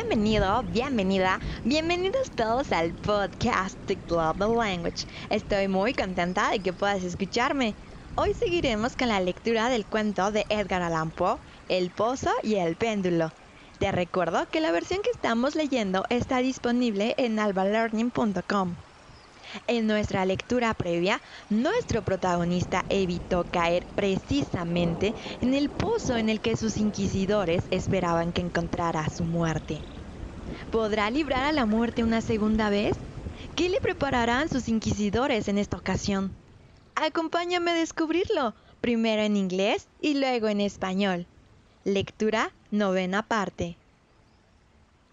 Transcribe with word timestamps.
Bienvenido, 0.00 0.62
bienvenida, 0.62 1.40
bienvenidos 1.64 2.30
todos 2.30 2.70
al 2.70 2.94
podcast 2.94 3.76
de 3.88 3.96
Global 4.06 4.54
Language. 4.56 5.08
Estoy 5.28 5.66
muy 5.66 5.92
contenta 5.92 6.50
de 6.50 6.60
que 6.60 6.72
puedas 6.72 7.02
escucharme. 7.02 7.74
Hoy 8.14 8.32
seguiremos 8.32 8.94
con 8.94 9.08
la 9.08 9.18
lectura 9.18 9.68
del 9.68 9.84
cuento 9.84 10.30
de 10.30 10.46
Edgar 10.50 10.82
Allan 10.82 11.10
Poe, 11.10 11.38
El 11.68 11.90
Pozo 11.90 12.30
y 12.44 12.54
el 12.54 12.76
Péndulo. 12.76 13.32
Te 13.80 13.90
recuerdo 13.90 14.48
que 14.48 14.60
la 14.60 14.70
versión 14.70 15.02
que 15.02 15.10
estamos 15.10 15.56
leyendo 15.56 16.04
está 16.10 16.38
disponible 16.38 17.16
en 17.18 17.40
albalearning.com. 17.40 18.76
En 19.66 19.86
nuestra 19.86 20.24
lectura 20.24 20.74
previa, 20.74 21.20
nuestro 21.50 22.02
protagonista 22.02 22.84
evitó 22.88 23.44
caer 23.44 23.86
precisamente 23.94 25.14
en 25.40 25.54
el 25.54 25.70
pozo 25.70 26.16
en 26.16 26.28
el 26.28 26.40
que 26.40 26.56
sus 26.56 26.76
inquisidores 26.76 27.64
esperaban 27.70 28.32
que 28.32 28.42
encontrara 28.42 29.08
su 29.08 29.24
muerte. 29.24 29.80
¿Podrá 30.70 31.10
librar 31.10 31.44
a 31.44 31.52
la 31.52 31.66
muerte 31.66 32.02
una 32.04 32.20
segunda 32.20 32.70
vez? 32.70 32.96
¿Qué 33.54 33.68
le 33.68 33.80
prepararán 33.80 34.48
sus 34.48 34.68
inquisidores 34.68 35.48
en 35.48 35.58
esta 35.58 35.76
ocasión? 35.76 36.32
Acompáñame 36.94 37.70
a 37.70 37.74
descubrirlo, 37.74 38.54
primero 38.80 39.22
en 39.22 39.36
inglés 39.36 39.88
y 40.00 40.14
luego 40.14 40.48
en 40.48 40.60
español. 40.60 41.26
Lectura 41.84 42.52
novena 42.70 43.22
parte. 43.22 43.76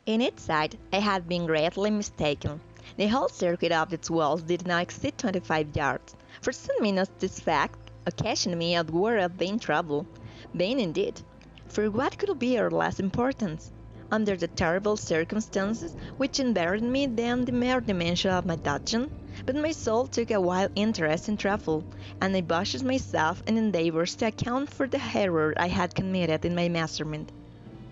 In 0.06 0.22
its 0.22 0.44
side, 0.44 0.78
I 0.92 1.00
had 1.00 1.24
been 1.28 1.46
greatly 1.46 1.90
mistaken. 1.90 2.62
The 2.98 3.08
whole 3.08 3.30
circuit 3.30 3.72
of 3.72 3.94
its 3.94 4.12
walls 4.12 4.44
did 4.44 4.68
not 4.68 4.84
exceed 4.84 5.18
25 5.18 5.76
yards. 5.76 6.16
For 6.42 6.52
some 6.52 6.76
minutes 6.82 7.12
this 7.18 7.40
fact 7.40 7.90
occasioned 8.06 8.60
me 8.60 8.76
a 8.76 8.84
worry 8.84 9.24
of 9.24 9.32
vain 9.32 9.58
trouble. 9.58 10.06
Vain 10.54 10.80
indeed, 10.80 11.20
for 11.68 11.90
what 11.90 12.18
could 12.18 12.38
be 12.38 12.58
of 12.58 12.72
less 12.72 13.00
importance? 13.00 13.72
Under 14.12 14.38
the 14.38 14.48
terrible 14.48 14.98
circumstances 14.98 15.96
which 16.18 16.40
embarrassed 16.40 16.84
me 16.84 17.08
than 17.08 17.44
the 17.46 17.52
mere 17.52 17.82
dimension 17.82 18.30
of 18.30 18.46
my 18.46 18.56
dungeon? 18.56 19.10
But 19.46 19.56
my 19.56 19.72
soul 19.72 20.06
took 20.06 20.30
a 20.30 20.40
wild 20.40 20.72
interest 20.76 21.28
in 21.28 21.38
travel, 21.38 21.84
and 22.22 22.36
I 22.36 22.42
bushed 22.42 22.84
myself 22.84 23.42
in 23.48 23.58
endeavours 23.58 24.14
to 24.18 24.28
account 24.28 24.70
for 24.70 24.88
the 24.88 25.02
error 25.16 25.56
I 25.58 25.70
had 25.70 25.96
committed 25.96 26.46
in 26.46 26.54
my 26.54 26.70
measurement. 26.70 27.32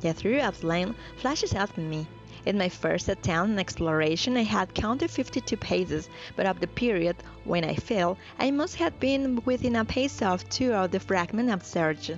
The 0.01 0.13
threw 0.13 0.39
of 0.39 0.63
land 0.63 0.93
flashes 1.17 1.55
out 1.55 1.71
at 1.71 1.77
me. 1.77 2.05
In 2.45 2.57
my 2.57 2.67
first 2.67 3.07
attempt 3.07 3.53
at 3.53 3.59
exploration 3.59 4.35
I 4.35 4.43
had 4.43 4.73
counted 4.73 5.09
52 5.09 5.55
paces, 5.55 6.09
but 6.35 6.45
of 6.45 6.59
the 6.59 6.67
period 6.67 7.15
when 7.45 7.63
I 7.63 7.75
fell 7.75 8.17
I 8.37 8.51
must 8.51 8.75
have 8.75 8.99
been 8.99 9.41
within 9.45 9.77
a 9.77 9.85
pace 9.85 10.21
of 10.21 10.47
two 10.49 10.73
of 10.73 10.91
the 10.91 10.99
fragment 10.99 11.49
of 11.49 11.65
search. 11.65 12.11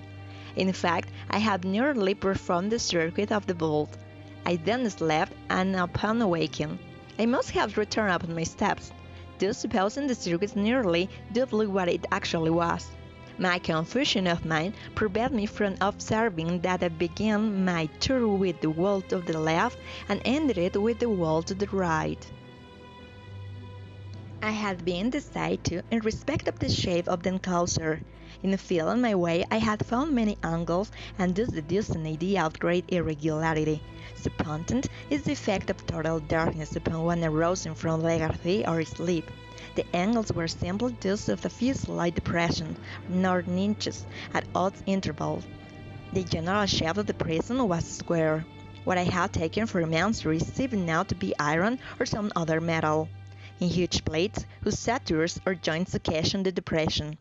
In 0.55 0.73
fact, 0.73 1.09
I 1.29 1.37
had 1.37 1.63
nearly 1.63 2.15
performed 2.15 2.71
the 2.71 2.79
circuit 2.79 3.31
of 3.31 3.45
the 3.45 3.53
vault. 3.53 3.97
I 4.45 4.55
then 4.55 4.89
slept, 4.89 5.33
and 5.49 5.75
upon 5.75 6.21
awaking, 6.21 6.79
I 7.19 7.25
must 7.25 7.51
have 7.51 7.77
returned 7.77 8.13
upon 8.13 8.35
my 8.35 8.43
steps, 8.43 8.91
thus 9.37 9.57
supposing 9.59 10.07
the 10.07 10.15
circuit 10.15 10.55
nearly 10.55 11.09
doubly 11.33 11.67
what 11.67 11.87
it 11.87 12.05
actually 12.11 12.51
was. 12.51 12.87
My 13.37 13.59
confusion 13.59 14.27
of 14.27 14.45
mind 14.45 14.75
prevented 14.95 15.35
me 15.35 15.45
from 15.45 15.75
observing 15.81 16.61
that 16.61 16.81
I 16.81 16.87
began 16.87 17.65
my 17.65 17.87
tour 17.99 18.27
with 18.27 18.61
the 18.61 18.69
wall 18.69 19.01
to 19.01 19.17
the 19.17 19.37
left 19.37 19.77
and 20.07 20.21
ended 20.23 20.57
it 20.57 20.81
with 20.81 20.99
the 20.99 21.09
wall 21.09 21.43
to 21.43 21.53
the 21.53 21.67
right. 21.67 22.25
I 24.41 24.51
had 24.51 24.85
been 24.85 25.09
decided 25.09 25.63
to 25.65 25.81
in 25.91 25.99
respect 25.99 26.47
of 26.47 26.59
the 26.59 26.69
shape 26.69 27.09
of 27.09 27.23
the 27.23 27.29
enclosure. 27.29 28.01
In 28.41 28.55
feeling 28.57 29.01
my 29.01 29.15
way 29.15 29.43
I 29.51 29.57
had 29.57 29.85
found 29.85 30.15
many 30.15 30.37
angles 30.41 30.91
and 31.19 31.35
thus 31.35 31.49
deduced 31.49 31.95
an 31.95 32.05
idea 32.05 32.43
of 32.43 32.59
great 32.59 32.85
irregularity. 32.87 33.81
Supponent 34.15 34.87
is 35.09 35.23
the 35.23 35.33
effect 35.33 35.69
of 35.69 35.85
total 35.85 36.19
darkness 36.19 36.75
upon 36.75 37.03
one 37.03 37.23
arousing 37.23 37.75
from 37.75 38.01
lethargy 38.01 38.65
or 38.65 38.85
sleep. 38.85 39.29
The 39.75 39.85
angles 39.93 40.31
were 40.31 40.47
simply 40.47 40.95
those 41.01 41.27
of 41.27 41.43
a 41.43 41.49
few 41.49 41.73
slight 41.73 42.15
depressions, 42.15 42.77
north 43.09 43.47
inches, 43.49 44.05
at 44.33 44.47
odd 44.55 44.73
intervals. 44.85 45.43
The 46.13 46.23
general 46.23 46.65
shape 46.65 46.95
of 46.95 47.07
the 47.07 47.13
prison 47.13 47.67
was 47.67 47.83
square. 47.85 48.45
What 48.85 48.97
I 48.97 49.03
had 49.03 49.33
taken 49.33 49.67
for 49.67 49.85
masonry 49.85 50.39
seemed 50.39 50.85
now 50.85 51.03
to 51.03 51.15
be 51.15 51.37
iron 51.37 51.79
or 51.99 52.05
some 52.05 52.31
other 52.37 52.61
metal, 52.61 53.09
in 53.59 53.67
huge 53.67 54.05
plates 54.05 54.45
whose 54.63 54.79
sutures 54.79 55.41
or 55.45 55.55
joints 55.55 55.93
occasioned 55.93 56.45
the 56.45 56.53
depression. 56.53 57.17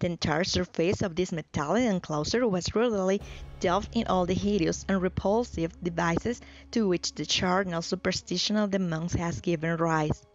The 0.00 0.08
entire 0.08 0.42
surface 0.42 1.02
of 1.02 1.14
this 1.14 1.30
metallic 1.30 1.84
enclosure 1.84 2.48
was 2.48 2.74
rudely 2.74 3.20
daubed 3.60 3.90
in 3.92 4.08
all 4.08 4.26
the 4.26 4.34
hideous 4.34 4.84
and 4.88 5.00
repulsive 5.00 5.80
devices 5.80 6.40
to 6.72 6.88
which 6.88 7.14
the 7.14 7.26
charnel 7.26 7.80
superstition 7.80 8.56
of 8.56 8.72
the 8.72 8.80
monks 8.80 9.14
has 9.14 9.40
given 9.40 9.76
rise. 9.76 10.26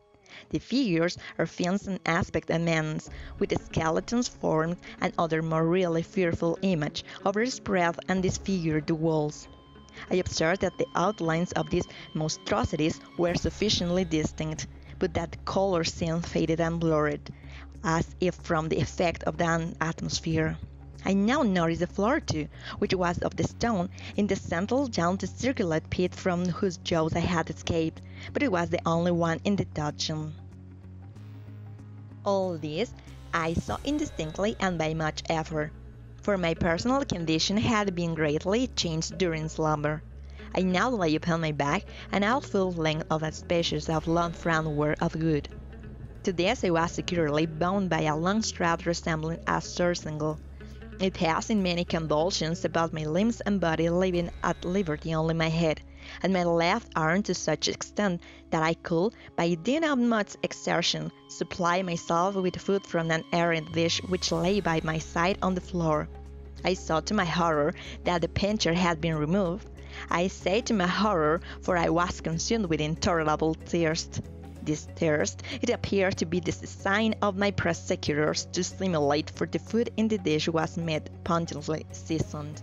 The 0.52 0.60
figures 0.60 1.18
are 1.40 1.48
fiends 1.48 1.88
in 1.88 2.00
aspect 2.06 2.52
and 2.52 2.64
men's, 2.64 3.10
with 3.40 3.60
skeletons 3.66 4.28
formed 4.28 4.78
and 5.02 5.12
other 5.18 5.42
more 5.42 5.66
really 5.66 6.04
fearful 6.04 6.60
images 6.62 7.04
overspread 7.26 7.96
and 8.08 8.22
disfigured 8.22 8.86
the 8.86 8.94
walls. 8.94 9.48
I 10.12 10.18
observed 10.18 10.62
that 10.62 10.78
the 10.78 10.88
outlines 10.94 11.54
of 11.54 11.72
these 11.72 11.88
monstrosities 12.14 13.00
were 13.18 13.34
sufficiently 13.34 14.06
distinct, 14.06 14.68
but 15.00 15.16
that 15.16 15.32
the 15.32 15.38
colour 15.40 15.84
seemed 15.84 16.26
faded 16.28 16.62
and 16.62 16.80
blurred, 16.80 17.34
as 17.84 18.06
if 18.20 18.36
from 18.36 18.70
the 18.70 18.78
effect 18.80 19.24
of 19.24 19.38
the 19.38 19.76
atmosphere. 19.82 20.60
I 21.06 21.14
now 21.14 21.44
noticed 21.44 21.82
the 21.82 21.88
floor 21.88 22.20
too, 22.20 22.48
which 22.80 22.94
was 22.94 23.20
of 23.20 23.36
the 23.36 23.44
stone, 23.44 23.90
in 24.16 24.26
the 24.26 24.36
central 24.36 24.88
down 24.88 25.18
the 25.18 25.28
circular 25.28 25.80
pit 25.80 26.16
from 26.16 26.46
whose 26.46 26.78
jaws 26.78 27.16
I 27.16 27.20
had 27.20 27.50
escaped, 27.52 28.02
but 28.34 28.42
it 28.42 28.52
was 28.52 28.70
the 28.70 28.82
only 28.84 29.12
one 29.12 29.40
in 29.44 29.56
the 29.56 29.66
dungeon. 29.66 30.34
All 32.26 32.58
this 32.58 32.92
I 33.34 33.54
saw 33.54 33.78
indistinctly 33.84 34.56
and 34.60 34.80
by 34.80 34.96
much 34.96 35.22
effort, 35.30 35.72
for 36.24 36.36
my 36.36 36.56
personal 36.56 37.06
condition 37.06 37.58
had 37.58 37.94
been 37.94 38.16
greatly 38.16 38.68
changed 38.68 39.18
during 39.20 39.50
slumber. 39.50 40.02
I 40.56 40.62
now 40.62 40.90
lay 40.90 41.14
upon 41.14 41.42
my 41.42 41.52
back 41.52 41.84
and 42.12 42.24
out 42.24 42.44
full 42.44 42.72
length 42.72 43.06
of 43.12 43.22
a 43.22 43.32
spacious 43.32 43.88
of 43.88 44.08
long 44.08 44.32
framework 44.32 45.00
of 45.02 45.16
wood. 45.16 45.48
To 46.24 46.34
this 46.34 46.64
I 46.64 46.72
was 46.72 46.92
securely 46.92 47.46
bound 47.46 47.90
by 47.92 48.02
a 48.02 48.18
long 48.18 48.42
strap 48.42 48.86
resembling 48.86 49.40
a 49.46 49.62
surcingle. 49.62 50.40
It 51.00 51.18
has 51.18 51.52
in 51.52 51.62
many 51.62 51.86
convulsions 51.86 52.66
about 52.66 52.92
my 52.92 53.06
limbs 53.06 53.40
and 53.42 53.62
body, 53.62 53.88
leaving 53.88 54.32
at 54.44 54.66
liberty 54.66 55.14
only 55.14 55.36
my 55.36 55.48
head, 55.50 55.80
and 56.24 56.34
my 56.34 56.44
left 56.44 56.92
arm 56.96 57.22
to 57.24 57.36
such 57.36 57.68
extent 57.68 58.22
that 58.50 58.64
I 58.64 58.74
could, 58.74 59.14
by 59.36 59.54
dint 59.54 59.86
of 59.86 60.00
much 60.00 60.36
exertion, 60.42 61.12
supply 61.28 61.84
myself 61.84 62.34
with 62.34 62.56
food 62.60 62.88
from 62.88 63.12
an 63.12 63.24
errant 63.32 63.74
dish 63.74 64.02
which 64.10 64.32
lay 64.32 64.60
by 64.60 64.82
my 64.84 64.98
side 64.98 65.38
on 65.44 65.54
the 65.54 65.62
floor. 65.62 66.10
I 66.66 66.74
saw 66.74 67.00
to 67.02 67.14
my 67.14 67.26
horror 67.26 67.76
that 68.04 68.22
the 68.22 68.28
pincher 68.28 68.74
had 68.74 69.00
been 69.00 69.18
removed. 69.18 69.70
I 70.10 70.28
say 70.30 70.62
to 70.62 70.74
my 70.74 70.88
horror, 70.88 71.42
for 71.62 71.78
I 71.78 71.90
was 71.90 72.22
consumed 72.22 72.66
with 72.66 72.82
intolerable 72.82 73.54
thirst. 73.54 74.22
This 74.68 74.86
thirst, 74.98 75.44
it 75.62 75.70
appeared 75.70 76.18
to 76.18 76.26
be 76.26 76.42
the 76.42 76.52
design 76.52 77.16
of 77.22 77.38
my 77.38 77.52
persecutors 77.52 78.50
to 78.52 78.66
stimulate, 78.66 79.30
for 79.30 79.48
the 79.48 79.60
food 79.60 79.90
in 79.96 80.10
the 80.10 80.18
dish 80.18 80.50
was 80.50 80.78
made 80.78 81.10
pungently 81.24 81.86
seasoned. 81.94 82.62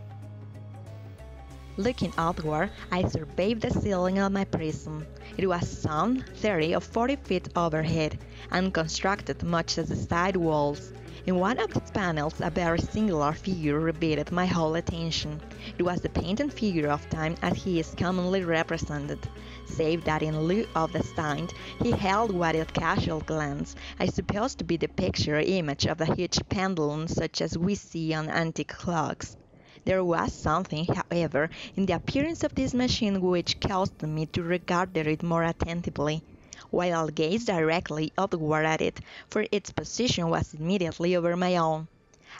Looking 1.76 2.12
outward, 2.16 2.70
I 2.92 3.08
surveyed 3.08 3.60
the 3.60 3.70
ceiling 3.70 4.20
of 4.20 4.30
my 4.30 4.44
prison. 4.44 5.06
It 5.36 5.48
was 5.48 5.68
some 5.68 6.22
thirty 6.36 6.72
or 6.72 6.80
forty 6.80 7.16
feet 7.16 7.48
overhead, 7.56 8.16
and 8.52 8.72
constructed 8.72 9.42
much 9.42 9.76
as 9.78 9.88
the 9.88 9.96
side 9.96 10.36
walls. 10.36 10.92
In 11.26 11.34
one 11.34 11.58
of 11.58 11.74
its 11.76 11.90
panels 11.90 12.40
a 12.40 12.48
very 12.48 12.78
singular 12.78 13.32
figure 13.32 13.80
riveted 13.80 14.30
my 14.30 14.46
whole 14.46 14.76
attention. 14.76 15.40
It 15.76 15.82
was 15.82 16.00
the 16.00 16.10
painted 16.10 16.52
figure 16.52 16.90
of 16.90 17.08
Time 17.10 17.34
as 17.42 17.56
he 17.56 17.80
is 17.80 17.92
commonly 17.98 18.44
represented, 18.44 19.18
save 19.66 20.04
that 20.04 20.22
in 20.22 20.42
lieu 20.42 20.68
of 20.76 20.92
the 20.92 21.02
saint 21.02 21.54
he 21.82 21.90
held 21.90 22.30
what 22.30 22.54
at 22.54 22.72
casual 22.72 23.20
glance 23.20 23.74
I 23.98 24.06
supposed 24.06 24.58
to 24.58 24.64
be 24.64 24.76
the 24.76 24.86
picture 24.86 25.40
image 25.40 25.86
of 25.86 26.00
a 26.00 26.14
huge 26.14 26.38
pendulum 26.48 27.08
such 27.08 27.40
as 27.40 27.58
we 27.58 27.74
see 27.74 28.14
on 28.14 28.28
antique 28.30 28.68
clocks. 28.68 29.36
There 29.84 30.02
was 30.02 30.32
something, 30.32 30.86
however, 30.86 31.50
in 31.76 31.86
the 31.86 31.94
appearance 31.96 32.42
of 32.42 32.54
this 32.54 32.72
machine 32.72 33.20
which 33.20 33.60
caused 33.60 34.02
me 34.02 34.26
to 34.32 34.42
regard 34.42 34.96
it 34.96 35.22
more 35.22 35.42
attentively 35.44 36.22
while 36.70 37.06
I 37.08 37.10
gazed 37.10 37.46
directly 37.48 38.12
upward 38.16 38.64
at 38.64 38.80
it, 38.80 39.00
for 39.28 39.46
its 39.52 39.72
position 39.72 40.30
was 40.30 40.54
immediately 40.54 41.16
over 41.16 41.36
my 41.36 41.56
own. 41.56 41.88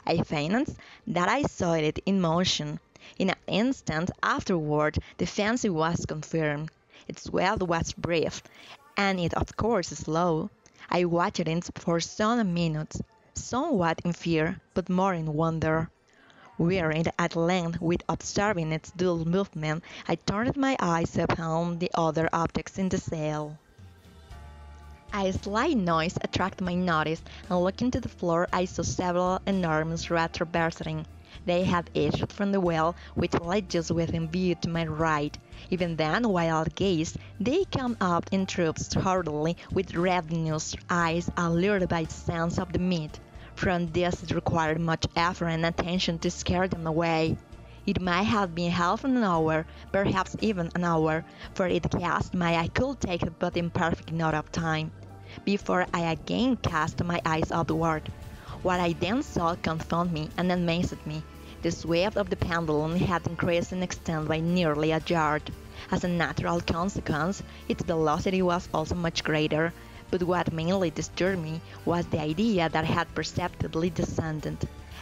I 0.05 0.23
fancied 0.23 0.75
that 1.07 1.29
I 1.29 1.43
saw 1.43 1.73
it 1.73 1.99
in 2.05 2.19
motion. 2.19 2.79
In 3.19 3.29
an 3.29 3.35
instant 3.47 4.11
afterward 4.23 4.97
the 5.17 5.27
fancy 5.27 5.69
was 5.69 6.05
confirmed. 6.05 6.71
Its 7.07 7.23
swell 7.23 7.57
was 7.59 7.93
brief, 7.93 8.41
and 8.97 9.19
it 9.19 9.33
of 9.35 9.55
course 9.55 9.89
slow. 9.89 10.49
I 10.89 11.05
watched 11.05 11.41
it 11.41 11.69
for 11.75 11.99
some 11.99 12.53
minutes, 12.53 13.01
somewhat 13.35 13.99
in 14.03 14.13
fear, 14.13 14.59
but 14.73 14.89
more 14.89 15.13
in 15.13 15.33
wonder. 15.33 15.89
Wearied 16.57 17.11
at 17.19 17.35
length 17.35 17.81
with 17.81 18.01
observing 18.07 18.71
its 18.71 18.89
dull 18.91 19.25
movement, 19.25 19.83
I 20.07 20.15
turned 20.15 20.55
my 20.55 20.77
eyes 20.79 21.17
upon 21.17 21.79
the 21.79 21.91
other 21.93 22.29
objects 22.31 22.77
in 22.77 22.87
the 22.87 22.97
cell. 22.97 23.57
A 25.13 25.33
slight 25.33 25.75
noise 25.75 26.17
attracted 26.21 26.63
my 26.63 26.75
notice, 26.75 27.21
and 27.49 27.61
looking 27.61 27.91
to 27.91 27.99
the 27.99 28.07
floor 28.07 28.47
I 28.53 28.65
saw 28.65 28.83
several 28.83 29.41
enormous 29.45 30.09
rats 30.09 30.37
traversing. 30.37 31.05
They 31.45 31.65
had 31.65 31.89
issued 31.93 32.31
from 32.31 32.53
the 32.53 32.61
well, 32.61 32.95
which 33.15 33.33
lay 33.33 33.59
just 33.59 33.91
within 33.91 34.29
view 34.29 34.55
to 34.55 34.69
my 34.69 34.85
right. 34.85 35.37
Even 35.69 35.97
then, 35.97 36.29
while 36.29 36.57
I 36.57 36.65
gazed, 36.73 37.17
they 37.37 37.65
came 37.65 37.97
up 37.99 38.29
in 38.31 38.45
troops 38.45 38.93
hurriedly, 38.93 39.57
with 39.73 39.93
ravenous 39.93 40.73
eyes 40.89 41.29
allured 41.35 41.89
by 41.89 42.05
the 42.05 42.13
sense 42.13 42.57
of 42.57 42.71
the 42.71 42.79
meat. 42.79 43.19
From 43.55 43.87
this 43.87 44.21
it 44.21 44.31
required 44.31 44.79
much 44.79 45.05
effort 45.15 45.47
and 45.47 45.65
attention 45.65 46.19
to 46.19 46.29
scare 46.29 46.67
them 46.67 46.85
away. 46.85 47.37
It 47.85 48.01
might 48.01 48.23
have 48.23 48.53
been 48.53 48.71
half 48.71 49.03
an 49.03 49.17
hour, 49.23 49.65
perhaps 49.91 50.35
even 50.41 50.69
an 50.75 50.83
hour, 50.83 51.23
for 51.53 51.65
it 51.67 51.89
cast 51.89 52.33
my 52.33 52.55
I 52.57 52.67
could 52.67 52.99
take 52.99 53.23
but 53.39 53.55
imperfect 53.57 54.11
note 54.11 54.33
of 54.33 54.51
time, 54.51 54.91
before 55.43 55.85
I 55.93 56.01
again 56.11 56.57
cast 56.57 57.03
my 57.03 57.21
eyes 57.25 57.51
outward. 57.51 58.11
What 58.61 58.79
I 58.79 58.93
then 58.93 59.23
saw 59.23 59.55
confounded 59.55 60.13
me 60.13 60.31
and 60.37 60.51
amazed 60.51 61.05
me. 61.05 61.25
The 61.61 61.71
sweep 61.71 62.15
of 62.17 62.29
the 62.29 62.37
pendulum 62.37 62.95
had 62.97 63.25
increased 63.27 63.71
in 63.71 63.83
extent 63.83 64.27
by 64.27 64.39
nearly 64.39 64.91
a 64.91 65.01
yard. 65.07 65.53
As 65.91 66.03
a 66.03 66.07
natural 66.07 66.61
consequence, 66.61 67.41
its 67.67 67.83
velocity 67.83 68.41
was 68.41 68.67
also 68.73 68.95
much 68.95 69.23
greater, 69.23 69.73
but 70.17 70.23
what 70.23 70.53
mainly 70.53 70.89
disturbed 70.89 71.41
me 71.41 71.61
was 71.83 72.05
the 72.07 72.21
idea 72.21 72.69
that 72.69 72.85
it 72.85 72.87
had 72.87 73.13
perceptibly 73.13 73.89
descended. 73.89 74.57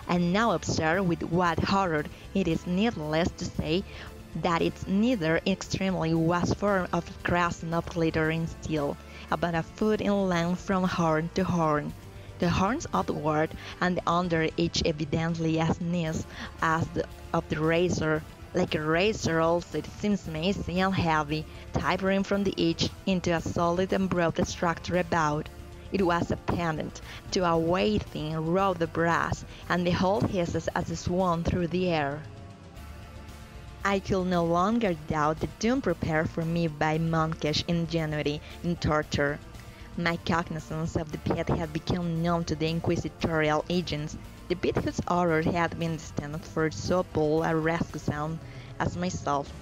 And 0.08 0.34
now 0.34 0.54
observe 0.54 1.06
with 1.06 1.22
what 1.22 1.60
horror 1.60 2.06
it 2.34 2.48
is 2.48 2.66
needless 2.66 3.30
to 3.38 3.46
say 3.46 3.84
that 4.38 4.64
its 4.64 4.88
nether 4.88 5.40
extremely 5.46 6.16
was 6.16 6.52
formed 6.56 6.88
of 6.94 7.06
crescent 7.22 7.76
of 7.76 7.86
glittering 7.86 8.48
steel, 8.48 8.98
about 9.30 9.54
a 9.54 9.62
foot 9.62 10.02
in 10.02 10.28
length 10.30 10.62
from 10.62 10.84
horn 10.84 11.30
to 11.36 11.44
horn, 11.44 11.94
the 12.40 12.50
horns 12.50 12.88
outward, 12.92 13.52
and 13.82 14.00
under 14.08 14.50
each 14.58 14.82
evidently 14.84 15.60
as 15.60 15.80
nice 15.80 16.26
as 16.64 16.88
the 16.88 17.06
of 17.32 17.48
the 17.50 17.60
razor. 17.62 18.24
Like 18.54 18.76
a 18.76 18.82
razor 18.82 19.42
also 19.42 19.80
it 19.80 19.88
seems 20.00 20.28
massy 20.28 20.80
and 20.80 20.94
heavy, 20.94 21.46
tapering 21.74 22.24
from 22.24 22.44
the 22.44 22.54
edge 22.58 22.90
into 23.06 23.36
a 23.36 23.42
solid 23.42 23.92
and 23.92 24.08
broad 24.08 24.48
structure 24.48 24.98
about. 24.98 25.50
It 25.92 26.06
was 26.06 26.30
a 26.30 26.38
pendant 26.38 27.02
to 27.32 27.46
a 27.46 27.58
waiting 27.58 28.36
rod 28.36 28.82
of 28.82 28.94
brass, 28.94 29.44
and 29.70 29.86
the 29.86 29.92
whole 29.92 30.22
hisses 30.22 30.68
as 30.76 30.92
it 30.92 30.98
swung 30.98 31.44
through 31.44 31.68
the 31.68 31.90
air. 31.90 32.22
I 33.84 34.00
could 34.00 34.28
no 34.28 34.46
longer 34.46 34.94
doubt 34.94 35.40
the 35.40 35.48
doom 35.60 35.82
prepared 35.82 36.30
for 36.30 36.46
me 36.46 36.68
by 36.68 36.98
monkish 36.98 37.64
ingenuity 37.68 38.40
in 38.64 38.76
torture. 38.78 39.40
My 39.96 40.18
cognizance 40.18 40.96
of 40.96 41.12
the 41.12 41.20
pit 41.20 41.50
had 41.50 41.72
become 41.72 42.24
known 42.24 42.46
to 42.46 42.56
the 42.56 42.68
inquisitorial 42.68 43.64
agents, 43.70 44.18
the 44.48 44.56
pit 44.56 44.78
whose 44.78 45.00
horror 45.08 45.44
had 45.44 45.78
been 45.78 45.98
destined 45.98 46.44
for 46.46 46.72
so 46.72 47.04
bold 47.04 47.46
a 47.46 48.00
sound 48.00 48.40
as 48.80 48.98
myself. 48.98 49.54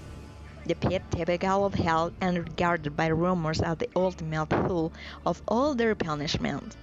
The 0.65 0.75
pit 0.75 1.03
typical 1.11 1.65
of 1.65 1.73
hell 1.73 2.13
and 2.21 2.37
regarded 2.37 2.95
by 2.95 3.07
rumors 3.07 3.59
as 3.61 3.77
the 3.77 3.89
ultimate 3.93 4.49
tool 4.49 4.93
of 5.25 5.41
all 5.49 5.75
their 5.75 5.95
punishment. 5.95 6.77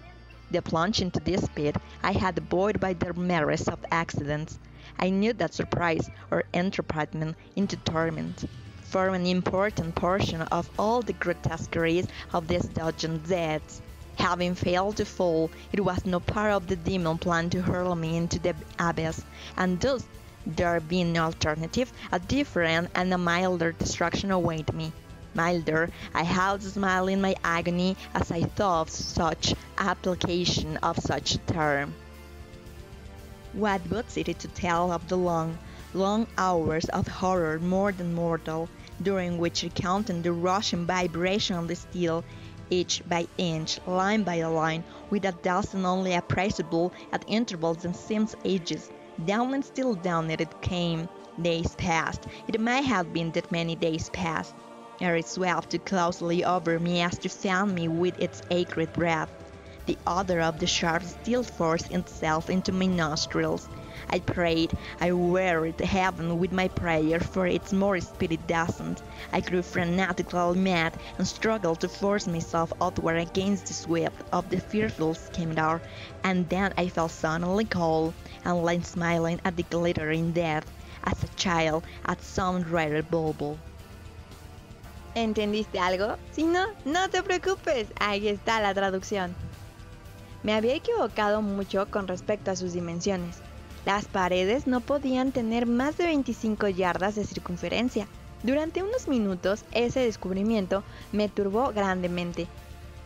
The 0.51 0.61
plunge 0.61 1.01
into 1.01 1.21
this 1.21 1.49
pit 1.49 1.77
I 2.03 2.13
had 2.13 2.49
buoyed 2.51 2.81
by 2.81 2.93
the 2.95 3.15
merest 3.15 3.69
of 3.69 3.83
accidents. 3.91 4.59
I 4.99 5.09
knew 5.09 5.33
that 5.33 5.55
surprise 5.55 6.11
or 6.31 6.45
entrapment 6.53 7.37
into 7.57 7.79
torment 7.79 8.45
formed 8.89 9.17
an 9.17 9.27
important 9.27 9.95
portion 9.95 10.41
of 10.43 10.71
all 10.79 11.03
the 11.03 11.13
grotesqueries 11.13 12.07
of 12.33 12.49
these 12.49 12.67
dungeon 12.69 13.19
deaths. 13.29 13.83
Having 14.17 14.55
failed 14.55 14.97
to 14.97 15.05
fall, 15.05 15.51
it 15.73 15.81
was 15.85 16.05
no 16.07 16.21
part 16.21 16.53
of 16.53 16.67
the 16.67 16.77
demon 16.77 17.19
plan 17.19 17.51
to 17.51 17.61
hurl 17.63 17.95
me 17.95 18.17
into 18.17 18.39
the 18.39 18.55
abyss, 18.79 19.23
and 19.57 19.79
thus, 19.81 20.05
there 20.47 20.81
being 20.81 21.13
no 21.13 21.25
alternative, 21.25 21.93
a 22.11 22.19
different 22.19 22.91
and 22.95 23.13
a 23.13 23.19
milder 23.19 23.73
destruction 23.73 24.31
awaited 24.31 24.75
me. 24.75 24.93
Milder, 25.35 25.91
I 26.15 26.23
held 26.23 26.63
a 26.63 26.71
smile 26.71 27.09
in 27.09 27.21
my 27.21 27.37
agony 27.45 27.97
as 28.15 28.33
I 28.33 28.43
thought 28.43 28.89
of 28.89 28.91
such 28.91 29.55
application 29.77 30.79
of 30.79 30.99
such 30.99 31.35
a 31.35 31.39
term. 31.39 31.95
What 33.53 33.89
boots 33.89 34.17
it 34.17 34.39
to 34.39 34.49
tell 34.49 34.91
of 34.91 35.07
the 35.09 35.17
long, 35.17 35.59
long 35.95 36.27
hours 36.37 36.87
of 36.87 37.07
horror 37.07 37.59
more 37.59 37.93
than 37.93 38.15
mortal, 38.15 38.69
during 39.03 39.39
which 39.39 39.63
recounting 39.63 40.23
the 40.23 40.33
rushing 40.33 40.87
vibration 40.87 41.57
of 41.57 41.69
the 41.69 41.77
steel, 41.77 42.25
inch 42.71 43.03
by 43.09 43.27
inch, 43.39 43.79
line 43.87 44.23
by 44.23 44.43
line, 44.43 44.85
with 45.11 45.25
a 45.25 45.33
dozen 45.43 45.85
only 45.87 46.15
appreciable 46.15 46.93
at 47.13 47.25
intervals 47.27 47.85
and 47.85 47.95
seems 47.95 48.35
ages, 48.45 48.91
down 49.25 49.55
and 49.55 49.65
still 49.65 49.95
down 49.95 50.31
it 50.31 50.61
came. 50.63 51.09
Days 51.41 51.77
passed. 51.77 52.27
It 52.49 52.61
might 52.61 52.85
have 52.85 53.13
been 53.13 53.31
that 53.31 53.53
many 53.53 53.77
days 53.77 54.11
passed, 54.11 54.57
ere 55.01 55.17
it 55.17 55.29
swept 55.29 55.71
too 55.71 55.79
closely 55.79 56.45
over 56.45 56.81
me 56.81 57.01
as 57.01 57.17
to 57.19 57.29
fan 57.29 57.75
me 57.75 57.87
with 57.87 58.19
its 58.19 58.43
acrid 58.51 58.93
breath. 58.93 59.31
The 59.87 59.97
odor 60.05 60.41
of 60.41 60.59
the 60.59 60.67
sharp 60.67 61.05
steel 61.05 61.45
forced 61.45 61.93
itself 61.93 62.51
into 62.51 62.73
my 62.73 62.87
nostrils. 62.87 63.69
I 64.11 64.21
prayed, 64.21 64.73
I 65.01 65.13
worried 65.13 65.81
heaven 65.81 66.39
with 66.39 66.53
my 66.53 66.69
prayer 66.69 67.21
for 67.21 67.47
its 67.47 67.73
more 67.73 68.01
speedy 68.01 68.39
descent. 68.47 69.03
I 69.33 69.41
grew 69.41 69.63
frantically 69.63 70.59
mad 70.59 70.97
and 71.19 71.27
struggled 71.27 71.81
to 71.81 71.89
force 71.89 72.27
myself 72.27 72.73
outward 72.81 73.19
against 73.19 73.67
the 73.67 73.75
sweep 73.75 74.13
of 74.33 74.49
the 74.51 74.61
fearful 74.61 75.15
scimitar, 75.15 75.81
and 76.25 76.49
then 76.49 76.73
I 76.77 76.89
felt 76.89 77.11
suddenly 77.11 77.65
cold, 77.65 78.15
and 78.45 78.63
lay 78.63 78.81
smiling 78.81 79.41
at 79.45 79.57
the 79.57 79.65
glittering 79.65 80.33
death, 80.33 80.71
as 81.05 81.23
a 81.23 81.29
child 81.37 81.85
at 82.07 82.23
some 82.23 82.63
rare 82.63 83.03
bauble. 83.03 83.59
¿Entendiste 85.15 85.81
algo? 85.81 86.17
Si 86.33 86.45
no, 86.45 86.67
no 86.85 87.09
te 87.09 87.23
preocupes, 87.23 87.89
ahí 87.99 88.29
está 88.29 88.61
la 88.61 88.75
traducción. 88.75 89.35
Me 90.45 90.55
había 90.55 90.75
equivocado 90.75 91.43
mucho 91.43 91.91
con 91.91 92.07
respecto 92.07 92.53
a 92.53 92.57
sus 92.57 92.73
dimensiones. 92.73 93.43
Las 93.89 94.05
paredes 94.05 94.67
no 94.67 94.81
podían 94.81 95.33
tener 95.33 95.65
más 95.65 95.97
de 95.97 96.05
25 96.05 96.69
yardas 96.69 97.15
de 97.15 97.25
circunferencia. 97.25 98.07
Durante 98.43 98.83
unos 98.83 99.09
minutos 99.09 99.65
ese 99.73 100.01
descubrimiento 100.01 100.83
me 101.11 101.31
turbó 101.31 101.73
grandemente. 101.73 102.49